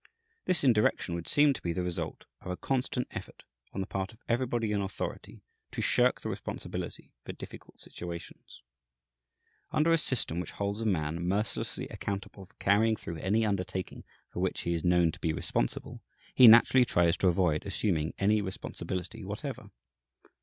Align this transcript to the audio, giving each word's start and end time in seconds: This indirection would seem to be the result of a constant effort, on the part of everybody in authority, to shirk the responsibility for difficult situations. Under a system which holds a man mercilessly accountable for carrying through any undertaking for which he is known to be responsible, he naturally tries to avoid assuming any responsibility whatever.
This 0.45 0.63
indirection 0.63 1.13
would 1.13 1.27
seem 1.27 1.53
to 1.53 1.61
be 1.61 1.73
the 1.73 1.83
result 1.83 2.25
of 2.41 2.49
a 2.49 2.57
constant 2.57 3.07
effort, 3.11 3.43
on 3.71 3.81
the 3.81 3.85
part 3.85 4.11
of 4.13 4.19
everybody 4.27 4.71
in 4.71 4.81
authority, 4.81 5.43
to 5.73 5.79
shirk 5.79 6.21
the 6.21 6.29
responsibility 6.29 7.13
for 7.23 7.33
difficult 7.33 7.79
situations. 7.79 8.63
Under 9.69 9.91
a 9.91 9.99
system 9.99 10.39
which 10.39 10.53
holds 10.53 10.81
a 10.81 10.85
man 10.85 11.23
mercilessly 11.27 11.87
accountable 11.89 12.45
for 12.45 12.55
carrying 12.55 12.95
through 12.95 13.17
any 13.17 13.45
undertaking 13.45 14.03
for 14.27 14.39
which 14.39 14.61
he 14.61 14.73
is 14.73 14.83
known 14.83 15.11
to 15.11 15.19
be 15.19 15.33
responsible, 15.33 16.01
he 16.33 16.47
naturally 16.47 16.83
tries 16.83 17.15
to 17.17 17.27
avoid 17.27 17.63
assuming 17.67 18.15
any 18.17 18.41
responsibility 18.41 19.23
whatever. 19.23 19.69